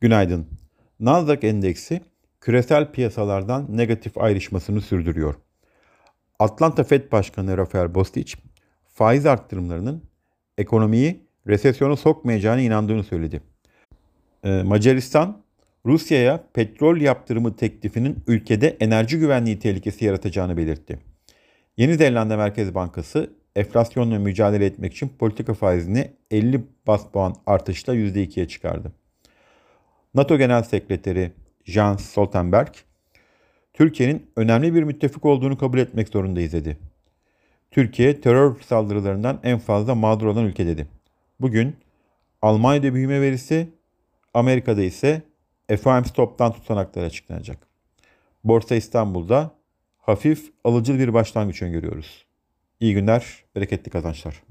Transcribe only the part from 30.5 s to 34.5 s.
Sekreteri Jens Stoltenberg, Türkiye'nin